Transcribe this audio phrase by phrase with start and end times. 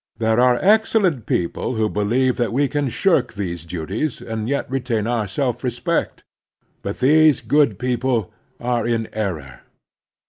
[0.17, 5.05] There are excellent people who believe that we can shirk these duties and yet retain
[5.05, 6.23] our self respect;
[6.81, 9.59] but these good people are in error.